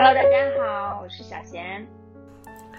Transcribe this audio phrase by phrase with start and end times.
[0.00, 1.84] Hello，大家好，我是小贤。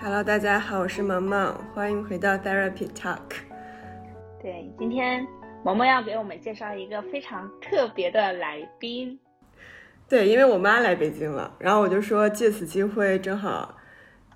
[0.01, 3.19] Hello，大家好，我是萌萌，欢迎回到 Therapy Talk。
[4.41, 5.27] 对，今天
[5.61, 9.19] 萌萌要给我们介绍一个非常特别的来宾。
[10.07, 13.77] 对，因为我妈来北京了，然后我就说借此机会，正好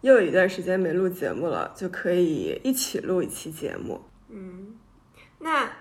[0.02, 4.02] 又有一段时间没录节目了，就可以一起录一期节目。
[4.28, 4.76] 嗯，
[5.40, 5.72] 那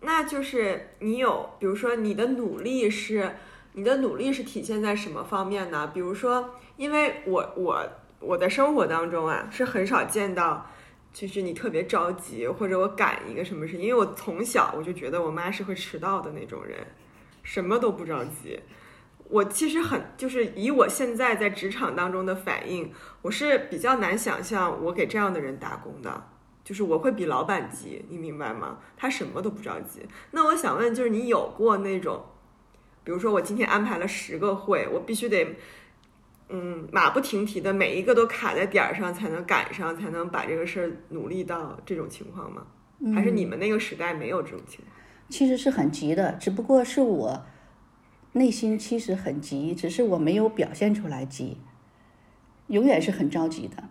[0.00, 3.32] 那就是你有，比如说你的努力是
[3.76, 5.90] 你的努力是体现在什么方面呢？
[5.92, 7.86] 比如说，因为我我
[8.20, 10.66] 我的生活当中啊，是很少见到。
[11.12, 16.78] 就是你特别着急，或者我赶一个什么事，因为我从小我就觉得我妈是会迟到的那种人，
[17.42, 18.60] 什么都不着急。
[19.30, 26.24] 我其实很就是以我现在在职场当中的反应，我是比较难想象我给这样的人打工的，
[26.62, 28.78] 就是我会比老板急，你明白吗？
[28.94, 30.06] 他什么都不着急。
[30.32, 32.22] 那我想问，就是你有过那种，
[33.06, 35.56] 比如说我今天安排了十个会，我必须得。
[36.48, 42.64] 嗯，马不停蹄的每一个都卡在点儿上，才能赶上，才能把这个事儿努力到这种情况吗？
[43.12, 44.96] 还是你们那个时代没有这种情况？
[45.28, 47.44] 其实是很急的，只不过是我
[48.34, 51.58] 内心其实很急，只是我没有表现出来急，
[52.68, 53.82] 永远是很着急的，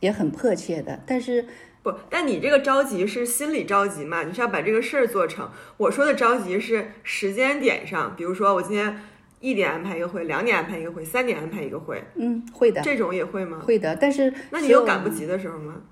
[0.00, 1.02] 也很迫切的。
[1.06, 1.46] 但是
[1.84, 4.24] 不，但你这个着急是心里着急嘛？
[4.24, 5.48] 你是要把这个事儿做成。
[5.76, 8.98] 我说的着急是时间点上，比如说我今天。
[9.40, 13.60] 一点安排一个会，两点安排一个会，三点安排一个会，嗯，会的，这种也会吗？
[13.62, 15.82] 会的，但是那你有赶不及的时候吗？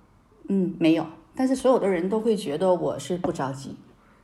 [0.49, 3.77] 嗯，没有，但是所有的人都会觉得我是不着急。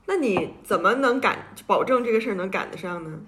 [0.06, 3.20] 那你怎么能赶保证这个事儿能赶得上呢？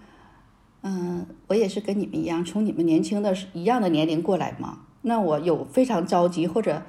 [0.84, 4.78] 嗯，我也是跟你们一样，从你们年轻的一样的年龄过来嘛。
[5.02, 6.83] 那我有非常着急或者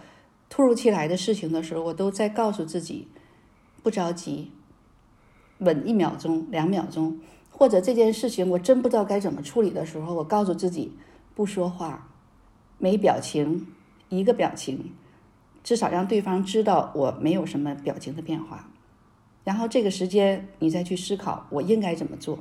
[0.52, 3.08] 突如其来的事情的时候，我都在告诉自己
[3.82, 4.52] 不着急，
[5.60, 7.18] 稳一秒钟、两秒钟。
[7.50, 10.92] 或者这件事情我真不知道该怎么处理的时候，我告诉自己
[11.34, 12.10] 不说话，
[12.80, 13.66] 没表情，
[14.10, 14.92] 一个表情，
[15.64, 18.70] 至少让对方知道我没有什么表情的变化。
[19.46, 22.40] 然后这个时间你再去思考我应该怎么做。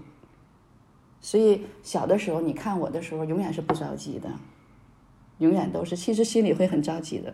[1.21, 4.28] 所以小的时候你看我的时候，永远是不着急的，
[5.38, 7.32] 永远都是其实心里会很着急的。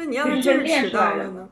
[0.00, 1.46] 那你要是真迟到了呢？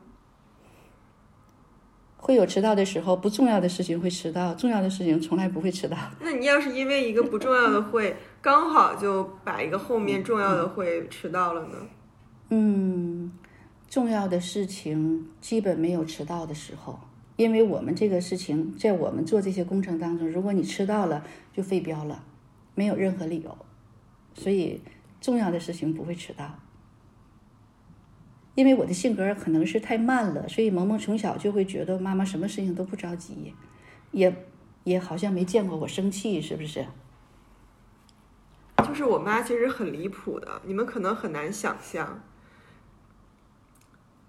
[2.17, 5.95] 会有迟到的时候，不重要的事情会迟到，重要的事情从来不会迟到。
[6.19, 11.75] 那你要是因为一个不重要的会， 刚好就把一个后面重要的会迟到了呢？
[12.49, 13.31] 嗯，
[13.87, 16.99] 重要的事情基本没有迟到的时候，
[17.35, 21.23] 因为我们这个事情在我们做这些工程当中，如果你迟到了
[21.53, 22.23] 就废标了，
[22.73, 23.55] 没有任何理由，
[24.33, 24.81] 所以
[25.21, 26.57] 重要的事情不会迟到。
[28.55, 33.53] 因为我的性格可能是太慢了，所以萌萌从小就会觉得妈妈什么事情都不着急，
[34.11, 34.45] 也
[34.83, 36.85] 也好像没见过我生气，是不是？
[38.85, 42.21] 就是我妈其实很离谱的，你们可能很难想象，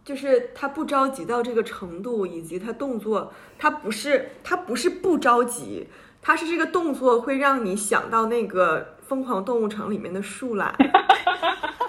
[0.05, 5.89] 就是她不着急到这个程度，以及她动作，她不是她不是不着急，
[6.21, 10.75] 她是这个动作会让你想到那个《疯狂动物城》里面的树懒。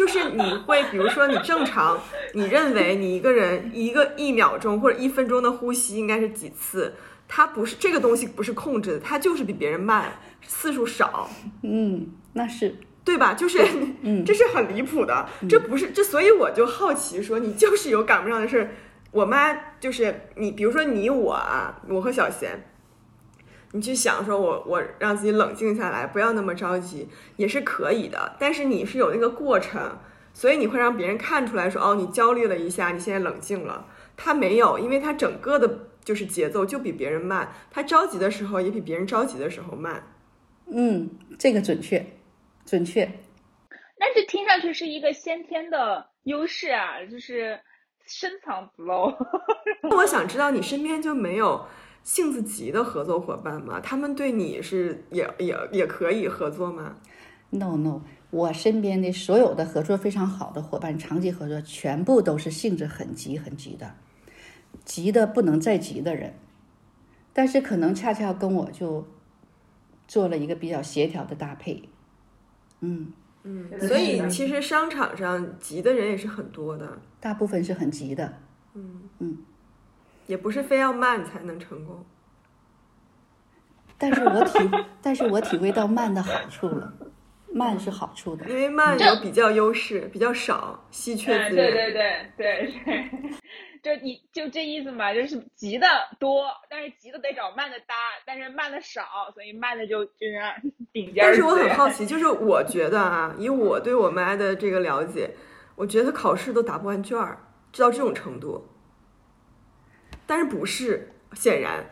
[0.00, 2.00] 就是你会，比如说你正常，
[2.32, 6.94] 你认为你一个人一个一秒钟或者一分钟的呼吸应该是几次？
[7.28, 10.10] 它不是这个东西不是控制的，它就是比别人慢，
[10.42, 11.28] 次数少。
[11.62, 12.74] 嗯，那是
[13.04, 13.34] 对吧？
[13.34, 13.58] 就是，
[14.00, 18.70] 嗯，这是很离谱的，这不是这，所以我就好奇说，你就是有赶不上的事儿。
[19.10, 22.69] 我妈就是你，比如说你我啊，我和小贤。
[23.72, 28.36] 你去想说我，我我让自己冷静下来，不要那么着急，也是可以的。
[28.38, 29.98] 但是你是有那个过程，
[30.34, 33.86] 所以你会让别人看出来说，哦，你焦虑了一下，你现在冷静了。
[34.16, 40.02] 他没有，因为他整个的就是节奏就比别人慢，他着急的时候也比别人着急的时候慢。
[40.66, 41.08] 嗯，
[41.38, 42.04] 这个准确，
[42.66, 43.04] 准确。
[43.98, 47.60] 那这听上去是一个先天的优势啊，就是
[48.04, 49.14] 深藏不露。
[49.82, 51.66] 那我想知道你身边就没有。
[52.02, 53.78] 性子急的合作伙伴吗？
[53.80, 56.96] 他们对你是也也也可以合作吗
[57.50, 63.94] ？No No，我身边的所有的合作非常好的伙伴，长期合作全部都是性子很急很急的，
[64.84, 66.34] 急的不能再急的人。
[67.32, 69.06] 但是可能恰恰跟我就
[70.08, 71.88] 做了一个比较协调的搭配。
[72.80, 73.12] 嗯
[73.44, 78.38] 嗯，所以其实商场上急的人也是很多的，大部分是很急的。
[78.74, 79.38] 嗯嗯。
[80.30, 82.06] 也不是非要慢才能成功，
[83.98, 84.70] 但是我体，
[85.02, 86.92] 但是我体会到慢的好处了，
[87.52, 91.72] 慢是好处的，因为慢有比较优势，比较少，稀缺资源。
[91.72, 93.10] 对对对对对，
[93.96, 95.86] 就你就这意思嘛，就是急的
[96.20, 99.02] 多，但是急的得找慢的搭，但是慢的少，
[99.34, 100.40] 所以慢的就就是
[100.92, 101.24] 顶尖。
[101.24, 105.34] 但是我很好奇，就是我觉得啊，以我对我妈的这个了解，
[105.74, 107.36] 我觉得考试都答不完卷儿，
[107.72, 108.64] 就到这种程度。
[110.30, 111.84] 但是不是，显然，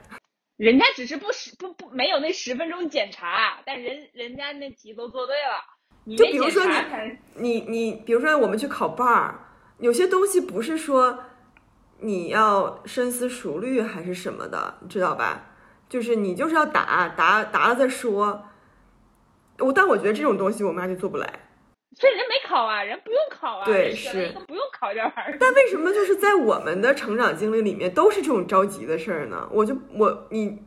[0.57, 6.17] 人家只是不十不不没有那十分钟检查，但人人家那题都做对了。
[6.17, 6.65] 就比如说
[7.35, 9.35] 你你你，比如说我们去考 bar，
[9.81, 11.25] 有些东西不是说。
[12.01, 15.47] 你要深思熟虑还是什么的，你知道吧？
[15.89, 18.47] 就是你就是要答答答了再说。
[19.59, 21.48] 我但我觉得这种东西我妈就做不来。
[21.97, 23.65] 这人没考啊，人不用考啊。
[23.65, 25.37] 对，是不用考这玩意儿。
[25.41, 29.49] 但为什么就是在我们的成长经历里面都是这种着急的事儿呢？
[29.51, 30.59] 我就我你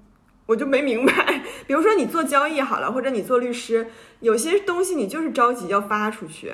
[0.45, 1.41] 我就没明白。
[1.67, 3.87] 比如说你做交易好了，或者你做律师，
[4.19, 6.53] 有些东西你就是着急要发出去，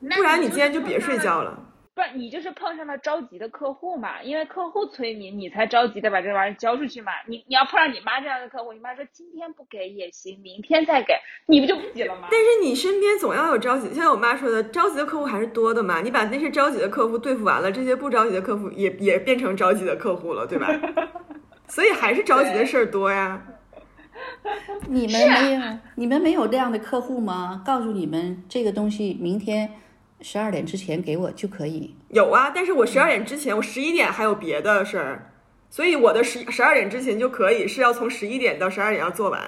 [0.00, 1.66] 不然你今天就别睡觉了。
[2.00, 4.22] 不，你就是碰上了着急的客户嘛？
[4.22, 7.12] 因为客户催你，你才着急的把这玩意儿交出去嘛。
[7.26, 11.12] 你你要碰上你妈这样的客户，你妈说今天不给也行，明天再给，
[11.46, 12.28] 你不就不急了吗？
[12.30, 16.00] 但是你身边总要有着急，像我妈说的，着急的客户还是多的嘛。
[16.00, 20.66] 你把那些着急的客户对付完了，这些不着急的客户也也变成着急的客户了，对吧？
[21.68, 23.42] 所以还是着急的事儿多呀。
[24.88, 25.60] 你们没有，
[25.96, 27.62] 你们没有这样的客户吗？
[27.64, 29.70] 告诉你们这个东西明天。
[30.22, 31.94] 十二点之前给我就可以。
[32.08, 35.32] 有啊，但是我十二点之前，我十一点还有别的事儿，
[35.68, 39.40] 所以我的十十二点之前就可以是要从十一点到十二点要做完，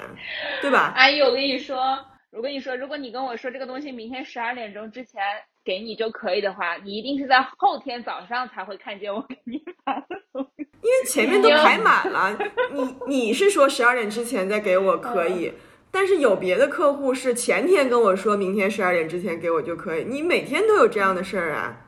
[0.60, 0.92] 对吧？
[0.96, 1.98] 阿 姨，我跟你说，
[2.30, 5.20] 我跟你说，如果你跟我说这个东西明天十二点钟之前
[5.64, 12.38] 给你就可以的话，你一定是在后天早上才会看见我给你发的东西，因为前面都排满了。
[12.72, 15.52] 你你是说十二点之前再给我可以？
[15.92, 21.78] 但是有别的客户是前天跟我说明天十二点之前给我就可以，你每天都有这样的事儿啊？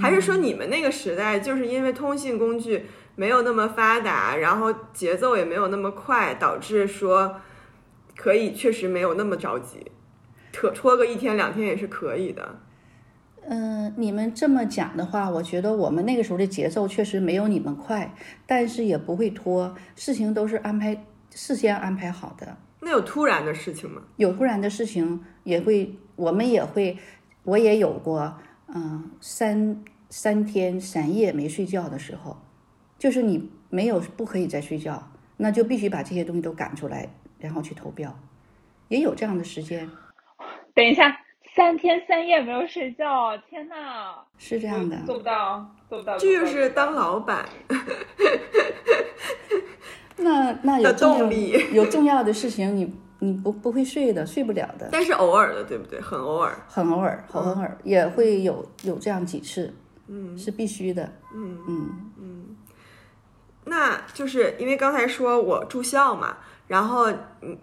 [0.00, 7.36] 还是说你们那个时代就是因为通信工具没有那么发达，然后节奏也没有那么快，导致说
[8.16, 9.90] 可以确实没有那么着急，
[10.52, 12.58] 拖拖个一天两天也是可以的。
[13.48, 18.14] 嗯，你们这么讲的话，我觉得我们那个时候的节奏确实没有你们快，
[18.46, 22.56] 但是也不会拖，事情都是安排事先安排好的。
[22.84, 24.02] 那有突然的事情吗？
[24.16, 26.98] 有突然的事情也会，我们也会，
[27.44, 28.36] 我也有过，
[28.74, 32.36] 嗯，三三天三夜没睡觉的时候，
[32.98, 35.00] 就是你没有不可以再睡觉，
[35.36, 37.08] 那就必须把这些东西都赶出来，
[37.38, 38.12] 然后去投标，
[38.88, 39.88] 也有这样的时间。
[40.74, 41.20] 等一下，
[41.54, 47.48] 三天三夜没有睡觉，天呐，是这样的，做不到，做不到，这就是当老板。
[50.22, 54.88] 那那有动力，有重要的事情，你你不不会睡的，睡不了的。
[54.90, 56.00] 但是偶尔的，对不对？
[56.00, 59.72] 很偶尔，很偶尔，很偶尔也会有有这样几次，
[60.08, 62.56] 嗯，是必须的，嗯嗯嗯。
[63.64, 67.10] 那就是因为刚才说我住校嘛，然后
[67.42, 67.56] 嗯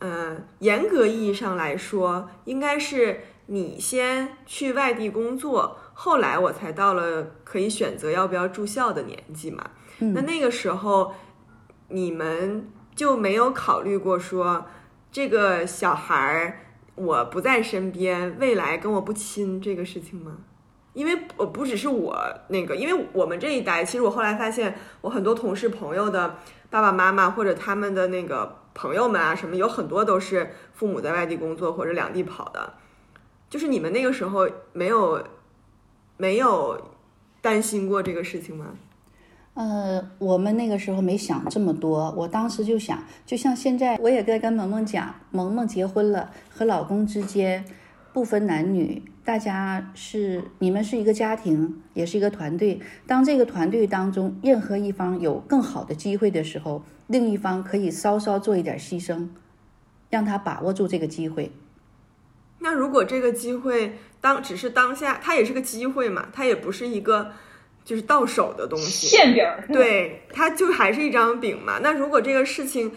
[0.00, 9.70] 嗯，严格意义上来说，应该是你先去外地工作，后来我才到了可以选择要不要住校的年纪嘛。
[9.98, 11.14] 那那个时候。
[11.90, 14.66] 你们就没有考虑过说，
[15.12, 16.60] 这个小孩儿
[16.94, 20.38] 我不在身边，未来跟我不亲这个事情吗？
[20.92, 26.36] 因为我不只是我那个，因为我们这一代，其实我后来发现，我很多同事朋友的
[26.68, 32.74] 爸爸妈妈或者他们的那个朋友们啊，什么有很多都是父母在外地工作或者两地跑的，
[33.48, 35.24] 就是你们那个时候没有
[36.16, 36.90] 没有
[37.40, 38.74] 担心过这个事情吗？
[39.54, 42.10] 呃，我们那个时候没想这么多。
[42.16, 47.64] 我当时就想，就像现在，我也在跟萌萌讲，萌萌结婚了，和老公之间
[48.12, 52.80] 不分男女，大家是你们是一个家庭，也是一个团队。
[53.06, 59.28] 当这个团队当中任何一方有更好的机会的时候，另一方可以稍稍做一点牺牲，
[60.08, 61.52] 让他把握住这个机会。
[62.60, 66.28] 那如果这个机会当只是当下，它也是个机会嘛？
[66.32, 67.32] 它也不是一个。
[67.90, 71.80] 就是到手的东西，馅饼，对，它就还是一张饼嘛。
[71.82, 72.92] 那如果这个事情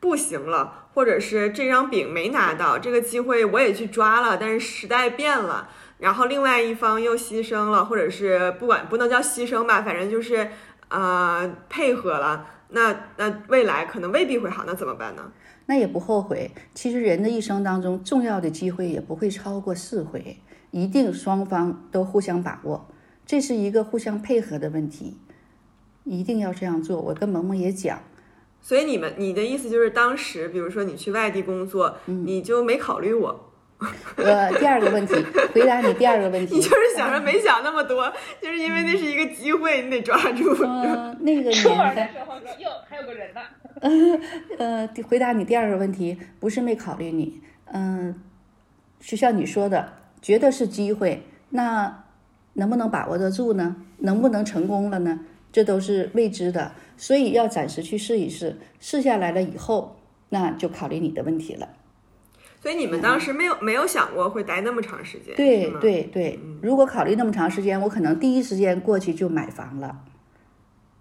[0.00, 10.48] 不行了，或者是这张饼没拿到，这个机会我也去抓了，但是时代变了，然后另外一方又牺牲了，或者是不管不能叫牺牲吧，反正就是
[10.88, 15.30] 呃配合了，那那未来可能未必会好，那怎么办呢？
[15.66, 16.50] 那也不后悔。
[16.72, 20.38] 其实人的一生当中，重要的机会也不会超过四回，
[20.70, 22.88] 一定双方都互相把握。
[23.28, 25.18] 这是一个互相配合的问题，
[26.04, 26.98] 一定要这样做。
[26.98, 28.00] 我跟萌萌也讲，
[28.62, 33.50] 所以你们，你的意思就是当时，比如说你去外地工作，你就没考虑我，
[34.16, 35.14] 呃，第二个问题，
[35.52, 36.54] 回答你第二个问题。
[36.56, 40.56] 你就是想着没想那么多，就是因为那是一个机会，你得抓住。
[40.64, 43.40] 嗯，那个出门年代，的时候哟，还有个人呢。
[44.58, 47.42] 呃，回答你第二个问题，不是没考虑你，
[47.72, 48.18] 嗯、
[48.98, 49.92] 就像你说的，
[50.22, 52.04] 觉得是机会，那
[52.58, 53.76] 能不能把握得住呢？
[53.98, 55.20] 能不能成功了呢？
[55.50, 59.96] 这都是未知的，所以要暂时去试一试，试下来了以后，
[60.28, 61.68] 那就考虑你的问题了。
[62.60, 70.00] 所以你们当时没有没有想过会待那么长时间，对，对对，如果考虑那么长时间，我可能第一时间过去就买房了，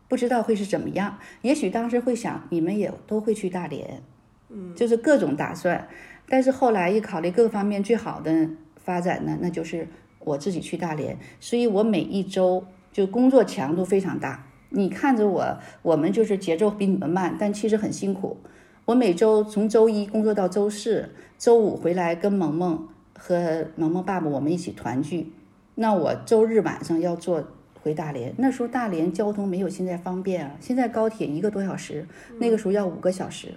[0.07, 1.17] 不知道会是怎么样。
[1.41, 4.01] 也许当时会想，你们也都会去大连，
[4.49, 5.87] 嗯，就是各种打算。
[6.29, 9.87] 但是后来一考虑各方面最好的发展呢，那就是
[10.27, 11.17] 我自己去大连。
[11.39, 14.45] 所以我每一周就工作强度非常大。
[14.69, 18.37] 你看着我，我们就是节奏比你们慢，但其实很辛苦。
[18.85, 25.31] 我每周从周一工作到周四，周五回来跟萌萌和萌萌爸爸我们一起团聚。
[25.75, 27.43] 那我周日晚上要坐
[27.81, 32.05] 回大连，那时候大连交通没有现在方便啊，现在高铁一个多小时，
[32.39, 33.53] 那个时候要五个小时，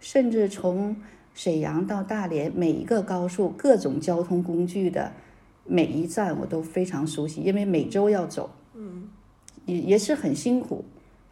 [0.00, 0.96] 甚至从
[1.34, 5.12] 沈阳到大连每一个高速各种交通工具的
[5.64, 9.10] 每一站我都非常熟悉，因为每周要走，嗯，
[9.66, 10.84] 也也是很辛苦，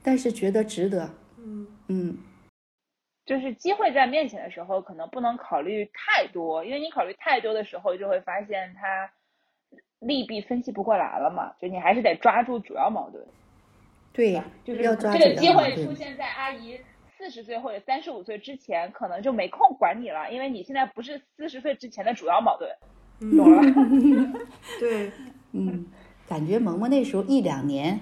[0.02, 1.66] 但是觉得值得，嗯。
[1.88, 2.18] 嗯。
[3.24, 9.12] 就是机会在面前的时候，可能不能考虑太多，因为你考虑太多的时候，就会发现它
[10.00, 11.54] 利弊分析不过来了嘛。
[11.60, 13.24] 就你还是得抓住主要矛盾，
[14.12, 16.80] 对，就是要抓这个机会出现在阿姨
[17.16, 22.68] 四十岁或者三十五岁之前，可能就没空管你了，因为你现在不是四十岁之前的主要矛盾，
[23.30, 23.62] 懂了？
[24.80, 25.10] 对，
[25.52, 25.86] 嗯，
[26.28, 28.00] 感觉萌萌那时候一两年，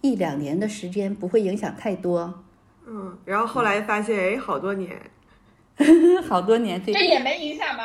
[0.00, 2.42] 一两年的时间不会影响太多，
[2.86, 4.96] 嗯，然后后来发现，哎，好多年，
[6.28, 7.00] 好多年对这。
[7.04, 7.84] 也没影响嘛，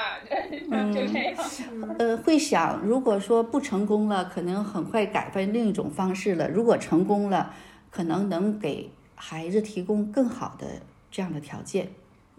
[0.72, 1.36] 嗯 就这样。
[2.00, 7.54] 呃，会想，如果说不成功了，可能很快改变另一种方式了；如果成功了，
[7.92, 10.68] 可能能给孩子提供更好的
[11.12, 11.90] 这样的条件。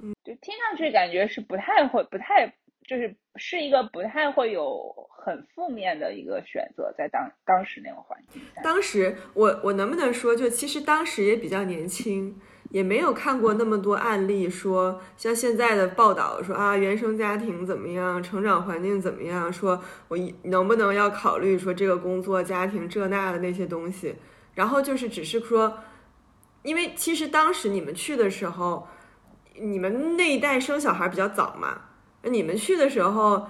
[0.03, 2.53] 嗯就听上去感觉是不太会，不太
[2.87, 8.43] 就是是一个不太会有很负面的一个选择，在当当时那个环境。
[8.62, 12.38] 当时我我能不能说，就其实当时也比较年轻，
[12.71, 24.14] 也没有看过那么多案例说，像现在的报道说啊，原生家庭怎么样，成长环境怎么样，说我一能不能要考虑说这个工作、家庭这那的那些东西，
[24.55, 25.79] 然后就是只是说，
[26.62, 28.87] 因为其实当时你们去的时候，
[29.59, 31.81] 你们那一代生小孩比较早嘛，
[32.31, 33.47] 你们去的时候。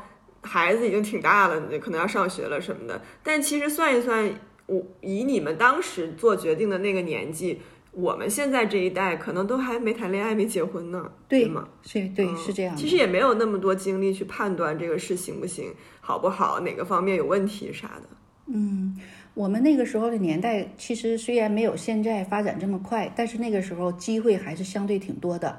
[0.47, 3.01] 孩子已经挺大了，你可能要上学了什么的。
[3.23, 4.31] 但其实算一算，
[4.67, 7.63] 我以你们当时做决定的那个年纪，
[7.93, 11.67] 我们现在这一代可能都还没谈恋爱、没结婚呢，对吗？
[11.83, 12.77] 是，对，嗯是这样。
[12.77, 18.03] 其实也没有那么多精力去判断这个事行不行、好不好、哪个方面有问题啥的。
[18.49, 18.95] 嗯，
[19.33, 25.59] 我们那个时候的年代，其实虽然没有现在发展这么快，但是那个时候机会还是相对挺多的。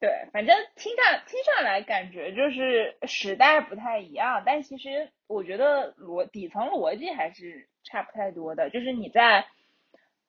[0.00, 8.70] 对，反正听上听上来感觉就是时代不太一样，但其实我觉得逻底层逻辑还是差不太多的。
[8.70, 9.46] 就是你在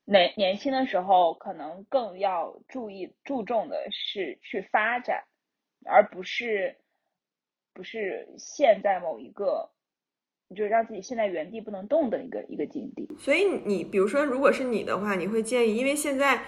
[0.06, 5.26] 年年轻的时候，可能更要注意注重的是去发展，
[5.86, 6.76] 而不是
[7.74, 9.70] 不是陷在某一个
[10.56, 13.08] 就是让自己陷在原地不能动的一个一个境地。
[13.20, 16.42] 所以你比如说，如果是你的话，你会建议，因为现在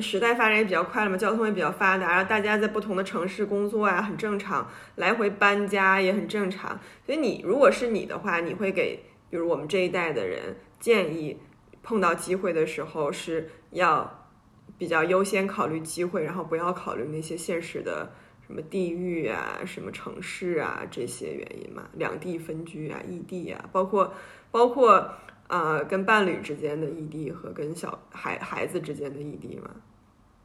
[0.00, 6.78] 时代发展也比较快了嘛，交通也比较发达，然后大家在不同的城市工作啊，很正常，来回搬家也很正常。
[7.04, 11.38] 所以你如果是你的话，你会给比如我们这一代的人建议，
[11.82, 14.28] 碰到机会的时候是要
[14.76, 18.12] 比较优先考虑机会，然后不要考虑那些现实的。
[18.46, 24.14] 什么地域啊，什么城市啊，这些原因嘛，两地分居啊，异地啊，包括
[24.50, 25.12] 包括
[25.48, 29.70] 呃跟伴侣之间的异地和跟小孩孩子之间的异地吗。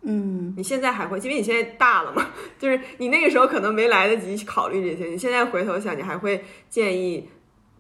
[0.06, 2.30] 嗯，你现在还会，因为你现在大了嘛，
[2.60, 7.30] 就是你那个时候可能没来得及考虑这些，你现在回头想，你还会建议，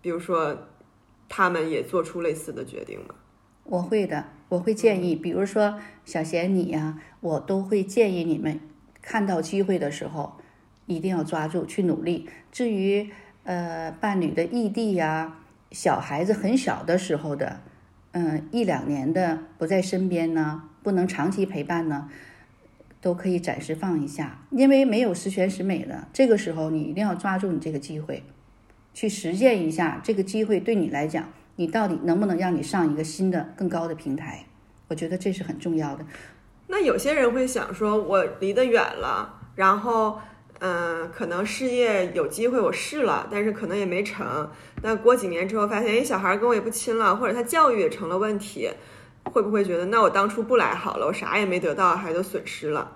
[0.01, 0.57] 比如说
[1.27, 3.15] 他们也做出类似的决定吗？
[3.65, 8.57] 我会的，我会建议，比如说小贤你呀、我都会建议你们
[9.01, 10.37] 看到机会的时候，
[10.85, 12.29] 一定要抓住去努力。
[12.53, 13.09] 至于
[13.43, 15.39] 呃伴侣的异地呀、
[15.73, 17.59] 小孩子很小的时候的，
[18.11, 22.07] 嗯、一两年的不在身边呢，不能长期陪伴呢，
[23.01, 26.07] 都可以暂时放一下，因为没有十全十美的。
[26.13, 28.23] 这个时候你一定要抓住你这个机会，
[28.93, 31.27] 去实践一下这个机会对你来讲。
[31.55, 34.45] 你到底能不能让你上一个新的、更高的平台？
[34.87, 36.05] 我觉得这是很重要的。
[36.67, 40.19] 那有些人会想说，我离得远了，然后
[40.65, 44.49] 嗯，可能事业有机会我试了，但是可能也没成。
[44.81, 48.69] 那过几年之后发现，哎，小孩跟我也不亲了，或者他教育也成了问题，
[49.25, 52.89] 会不会觉得，那我当初不来好了，我啥也没得到，还都损失了？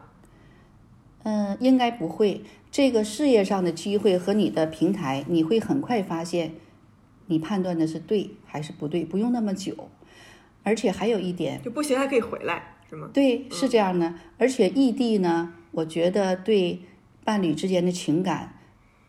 [1.23, 2.41] 嗯，应该不会。
[2.71, 6.53] 这个事业上的机会和你的平台，你会很快发现，
[7.25, 9.89] 你判断的是对还是不对，不用那么久。
[10.63, 13.09] 而且还有一点，就不行还可以回来，是吗？
[13.13, 14.13] 对，是这样的。
[14.37, 16.79] 而且异地呢，我觉得对
[17.27, 18.53] 伴侣之间的情感，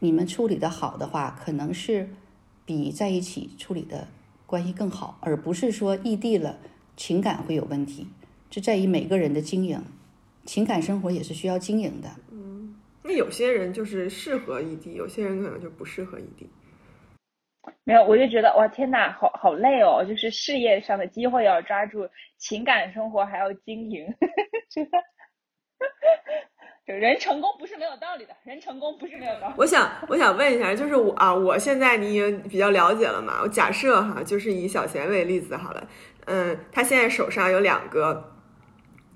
[0.01, 2.11] 你们处理的好的话，可能是
[2.67, 4.09] 比在一起处理的
[4.45, 6.59] 关系更好，而不是说异地了
[6.97, 8.09] 情感会有问题。
[8.51, 9.81] 这在于每个人的经营，
[10.45, 12.09] 情感生活也是需要经营的。
[12.33, 16.51] 嗯，那有些人就是适合异地，有些人可能就不适合异地。
[17.85, 20.05] 没有，我就觉得哇天哪，好好累哦！
[20.05, 24.05] 就是事业上的机会要抓住，情感生活还要经营，
[24.71, 24.91] 觉得，
[26.95, 29.55] 人成功不是没有道理的，人成功不是没有道理。
[29.57, 33.41] 我想，我想问一下，就是我啊，我现在你已经比较了解了嘛？
[33.43, 35.89] 我假设哈，就是以小贤为例子好了，
[36.27, 38.35] 嗯，他现在手上有两个，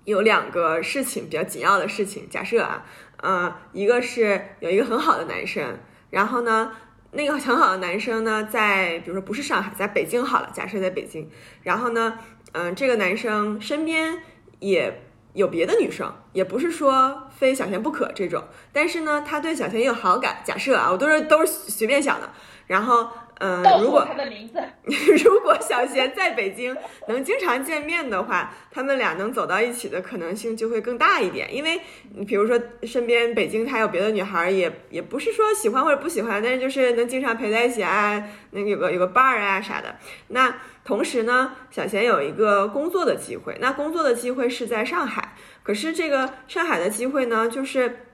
[0.04, 2.28] 有两个事情比较紧要的事情。
[2.28, 2.84] 假设啊，
[3.22, 5.78] 嗯，一个是有一个很好的男生，
[6.10, 6.72] 然后呢。
[7.14, 11.28] 那个很好的男生呢，在比如说不是上海，在北京好了，假设在北京，
[11.62, 12.18] 然后呢，
[12.52, 14.22] 嗯，这个男生身边
[14.60, 15.02] 也
[15.34, 22.30] 有别的女生，也不是说非小贤不可这种，但是呢，他对小贤也有好感，假设啊，我都是都是随便想的，
[22.66, 23.08] 然后。
[23.44, 24.62] 嗯，如果他的名字，
[25.24, 26.76] 如果小贤在北京
[27.08, 31.52] 能经常见面的话，他们俩能走到一起的可能性就会更大一点。
[31.52, 31.80] 因为
[32.14, 38.22] 你比如说身边北京他有别的女孩，也也不是说喜欢或者不喜欢，但是就是能经常陪在一起啊，
[38.52, 39.96] 那个有个有个伴儿啊啥的。
[40.28, 48.06] 那同时呢，小贤有一个工作的机会，那工作的机会是在上海，可是这个上海的机会呢，就是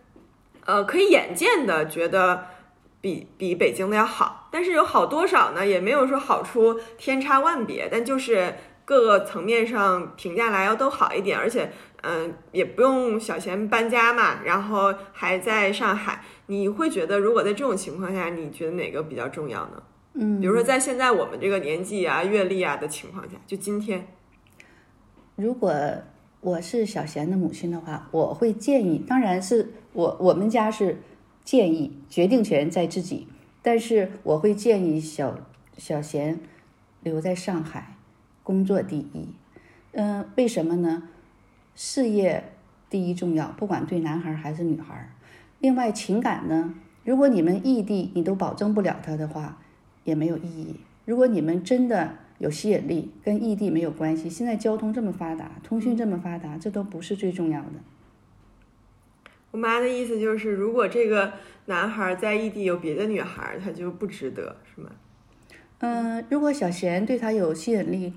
[0.65, 2.47] 呃可以眼见的觉得。
[3.01, 5.65] 比比北京的要好，但是有好多少呢？
[5.65, 11.71] 也没有说好出天差万别，但就是各个层面上评价来要都好一点，而且
[12.03, 19.81] 嗯，也不用小贤搬家嘛，然后还在上海，你会觉得如果在这种情况下，你觉得哪个比较重要呢？
[20.14, 24.07] 嗯，比如说在现在我们这个年纪啊、阅历啊的情况下，就今天，
[25.37, 25.73] 如果
[26.40, 30.99] 我是小贤的母亲的话，我会建议，当然是我我们家是。
[31.44, 33.27] 建议决定权在自己，
[33.62, 35.38] 但是我会建议小
[35.79, 36.40] 小贤
[37.03, 37.97] 留在上海，
[38.42, 39.27] 工作第一。
[39.92, 41.05] 嗯，为什么呢？
[41.75, 42.53] 事业
[42.90, 45.11] 第一重要，不管对男孩还是女孩。
[45.61, 46.75] 另外，情感呢？
[47.03, 49.57] 如果你们异地，你都保证不了他的话，
[50.09, 50.77] 也没有意义。
[51.05, 54.29] 如果你们真的有吸引力，跟异地没有关系。
[54.31, 57.73] 现在交通这么发达，通讯这么发达，这都不是最重要的。
[59.51, 61.33] 我妈的意思就是，如果这个
[61.66, 64.90] 男孩在异地有别的女孩，他就不值得，是吗？
[65.81, 68.12] 嗯，如果小贤对他有吸引力，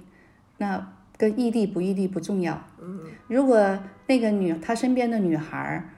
[0.58, 2.68] 那跟异地不异地不重要。
[2.82, 5.90] 嗯，如果那个女他身边的女孩，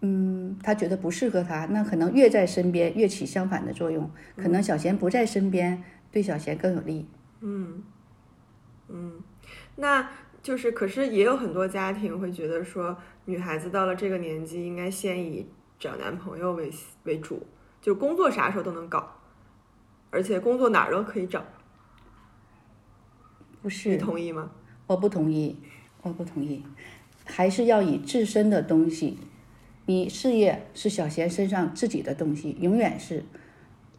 [0.00, 5.82] 嗯，他觉得不适合他，那可能越在身边越起相反的作用，可能小贤不在身边
[6.12, 7.08] 对小贤更有利。
[7.40, 7.82] 嗯，
[8.88, 9.20] 嗯，
[9.76, 10.08] 那
[10.42, 12.96] 就是，可是也有很多家庭会觉得说。
[13.24, 15.46] 女孩子到了这个年纪，应该先以
[15.78, 16.72] 找男朋友为
[17.04, 17.46] 为主，
[17.82, 19.20] 就工作啥时候都能搞，
[20.08, 21.44] 而且工作哪儿都可以找。
[23.60, 23.90] 不是？
[23.90, 24.50] 你同意吗？
[24.86, 25.58] 我不同意，
[26.00, 26.64] 我不同意，
[27.26, 29.18] 还是要以自身的东西。
[29.88, 33.24] 你事业是小贤身上自己的东西，永远是，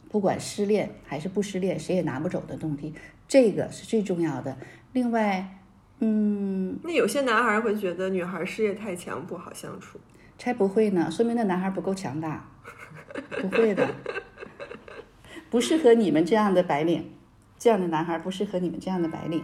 [0.07, 2.93] 不管失恋还是不失恋，谁也拿不走的东西，
[3.27, 4.55] 这个是最重要的。
[4.93, 5.55] 另外。
[6.01, 9.99] 嗯，那有些男孩会觉得女孩事业太强不好相处，
[10.37, 12.49] 才不会呢，说明那男孩不够强大，
[13.41, 13.85] 不会的，
[15.49, 17.09] 不适合你们这样的白领，
[17.57, 19.43] 这样的男孩不适合你们这样的白领，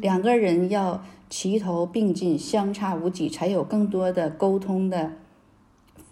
[0.00, 5.12] 两个人要齐头并进，相差无几，才有更多的沟通的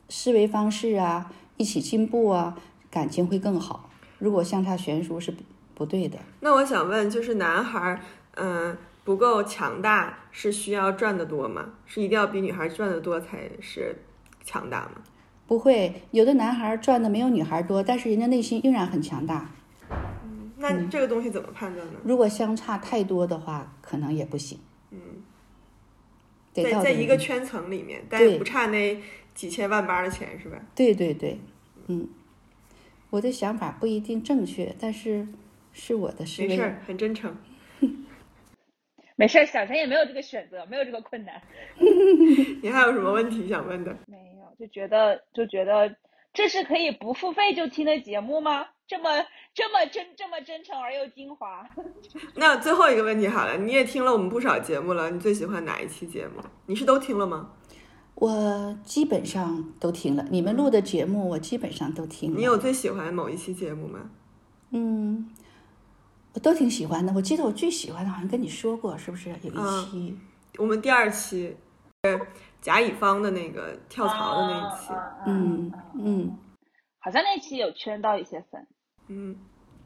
[0.09, 2.59] 思维方式啊，一起进步啊，
[2.91, 3.91] 感情会更好。
[4.19, 5.35] 如果相差悬殊是
[5.75, 6.19] 不对的。
[6.41, 8.01] 那我想问，就是男孩，
[8.35, 8.77] 嗯。
[9.05, 11.71] 不够强大是需要赚的多吗？
[11.87, 13.97] 是一定要比女孩赚的多才是
[14.45, 15.01] 强大吗？
[15.47, 19.49] 不会，有的男孩赚的没有女孩多，但是人家内心仍然很强大。
[19.91, 21.95] 嗯，那这个东西怎么判断呢？
[22.05, 24.59] 如果相差太多的话，可能也不行。
[24.91, 25.01] 嗯，
[26.53, 29.01] 在在一个圈层里面，但不差那
[29.39, 30.61] 几千万八的钱是吧？
[30.75, 31.39] 对对对，
[31.87, 32.09] 嗯，
[33.11, 35.29] 我的想法不一定正确，但是
[35.73, 36.49] 是我的思维。
[36.49, 37.37] 没事，很真诚。
[39.15, 41.41] 没事，小陈也没有这个选择，没有这个困难。
[42.61, 43.97] 你还有什么问题想问的？
[44.09, 45.95] 没有，就觉得就觉得
[46.35, 48.67] 这是可以不付费就听的节目吗？
[48.89, 49.25] 这么
[49.55, 51.65] 这么真这么真诚而又精华。
[52.35, 56.43] 那最后一个问题好了，你也听了我们不少节目了，你最喜欢哪一期节目？
[56.67, 57.53] 你是都听了吗？
[58.21, 62.37] 我基本上都听了，你们录的节目我基本上都听了。
[62.37, 64.11] 你有最喜欢某一期节目吗？
[64.71, 65.31] 嗯，
[66.35, 67.13] 我都挺喜欢的。
[67.15, 70.19] 我记得我最喜欢的好像跟你说过，是不是有一期？
[70.59, 71.57] 我们第二期，
[72.61, 74.93] 甲乙方的那个跳槽的那一期。
[75.25, 76.39] 嗯嗯，
[76.99, 78.67] 好像那期有圈到一些粉。
[79.07, 79.37] 嗯，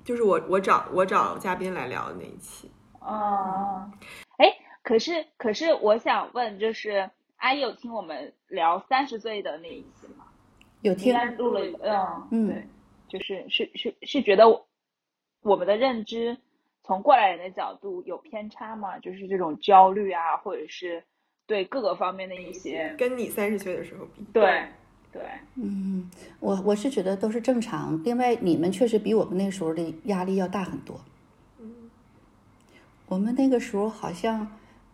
[0.05, 2.71] 就是我我找我找嘉宾来聊的那一期。
[3.01, 3.91] 哦，
[4.39, 4.47] 哎，
[4.83, 7.11] 可是可是我想问，就是
[7.43, 10.27] 阿姨有听我们聊三十岁的那一期吗？
[10.83, 12.67] 有听，录了，嗯嗯，对，
[13.09, 14.45] 就是是是是觉得
[15.43, 16.39] 我们的认知
[16.85, 18.97] 从过来人的角度有偏差吗？
[19.01, 21.03] 就是这种焦虑啊，或者是
[21.45, 24.65] 对各个方面的一些，跟你三十岁的时候比，对。
[25.13, 25.21] 对，
[25.57, 28.03] 嗯，我我是觉得都是正常。
[28.03, 30.99] 另外，你们确实比我们那时候的压力要大很多。
[31.59, 31.91] 嗯，
[33.09, 34.51] 我们那个时候好像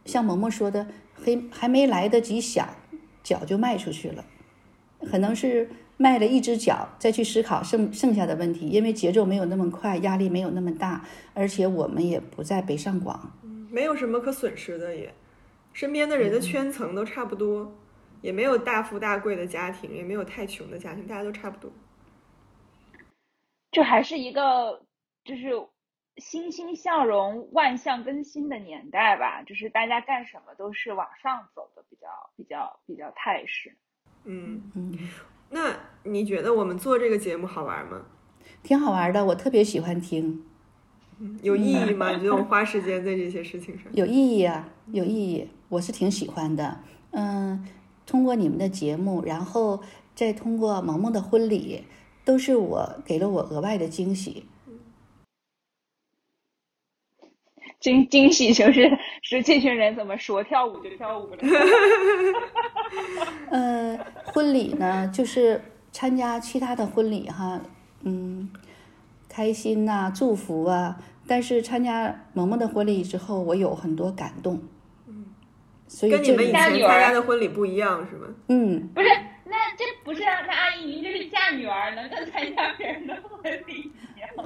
[0.08, 2.68] 像萌萌说的，还还没来得及想，
[3.22, 4.24] 脚就迈出去了。
[5.08, 13.32] 可能是迈了一只脚，再去思考剩剩下的问题，因为节奏没有那么快，压力没有那么大，而且我们也不在北上广，
[13.70, 15.14] 没有什么可损失的，也
[15.72, 17.72] 身边的人的圈层都差不多。
[18.20, 21.70] 也没有大富大贵的家庭，也没有太穷的家庭，大家都差不多。
[23.70, 24.82] 这还是一个
[25.24, 25.54] 就是
[26.18, 29.42] 欣欣向荣、万象更新的年代吧。
[29.42, 33.74] 就是大家干什么都是往上走的，比较比较比较态势。
[34.24, 34.98] 嗯嗯。
[35.50, 38.02] 那你觉得我们做这个节目好玩吗？
[38.62, 40.44] 挺好玩的，我特别喜欢听。
[41.42, 42.10] 有意义吗？
[42.10, 43.86] 你觉得我花时间在这些事情上？
[43.92, 46.80] 有意义啊，有意义，我是挺喜欢的。
[47.12, 47.66] 嗯。
[48.06, 49.82] 通过你们的节目，然后
[50.14, 51.84] 再通过萌萌的婚礼，
[52.24, 54.46] 都是我给了我额外的惊喜。
[57.80, 58.90] 惊惊喜就是
[59.22, 61.36] 是这群人怎么说跳舞就跳舞了。
[63.50, 65.62] 呃，婚礼呢，就是
[65.92, 67.60] 参加其他的婚礼哈，
[68.02, 68.50] 嗯，
[69.28, 70.96] 开心呐，祝福啊。
[71.26, 74.62] 但是参加萌萌的婚礼之后，我有很多感动。
[75.06, 75.26] 嗯，
[75.86, 78.26] 所以跟你们以前参加的婚礼不一样是吗？
[78.48, 79.08] 嗯，不是，
[79.44, 80.40] 那这不是啊？
[80.46, 83.87] 那阿姨您这是嫁女儿，能跟参加别人的婚礼？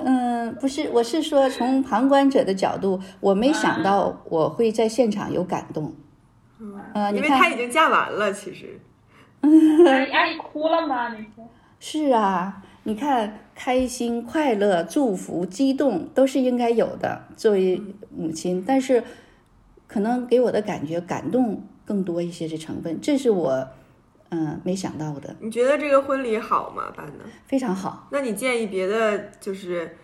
[0.04, 5.94] 嗯，不是，我是说从旁观者的角度，我没想到我会在现场有感动。
[6.58, 8.80] 嗯，因为她已经嫁完了，其实。
[10.12, 11.14] 阿姨哭了吗？
[11.14, 11.24] 你
[11.80, 12.06] 是。
[12.06, 17.24] 是啊，你看，开心、快乐、祝福、激动，都是应该有的。
[17.36, 19.02] 作为母亲，但是。
[19.88, 23.68] 可能给我的感觉感动更多一些的成分，这是我
[24.32, 25.36] 嗯没想到的。
[25.40, 26.90] 你觉得这个婚礼好吗？
[26.96, 28.08] 办的非常好。
[28.10, 29.96] 那你建议别的就是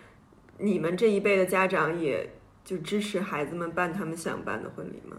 [0.59, 2.29] 你们这一辈的家长也
[2.63, 5.17] 就支持孩子们办他们想办的婚礼吗？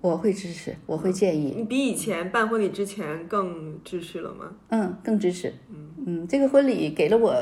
[0.00, 1.52] 我会支持，我会建议。
[1.56, 4.50] 你比以前办婚礼之前更支持了吗？
[4.68, 5.52] 嗯，更支持。
[5.68, 7.34] 嗯嗯，这个婚礼给了我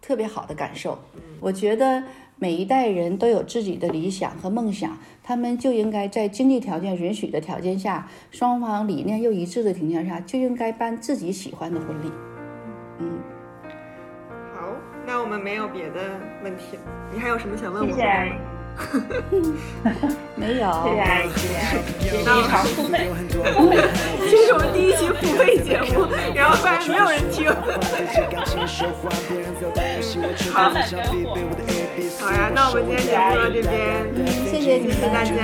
[0.00, 0.98] 特别好的感受。
[1.16, 2.04] 嗯我觉得。
[2.40, 12.12] 每一代人都有自己的理想和梦想，他们就应该在经济条件允许的条件下，双方理念又一致的情况下，就应该办自己喜欢的婚礼。
[13.00, 13.18] 嗯，
[14.54, 14.68] 好，
[15.04, 18.57] 那我们没有别的问题了，你还有什么想问我的吗？
[20.36, 23.10] 没有，谢谢阿姨，谢谢阿姨，场付费，
[24.30, 27.50] 这是我们第一期付费节目，然后发现没有人听。
[30.52, 30.70] 好，
[32.20, 33.70] 好呀，那我们今天节目到这边，
[34.50, 35.34] 谢谢谢谢大家。